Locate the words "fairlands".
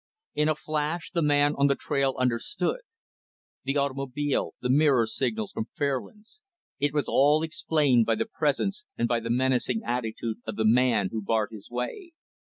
5.77-6.39